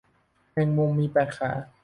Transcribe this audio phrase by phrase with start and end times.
[0.51, 1.51] แมงมุม มีแปดขา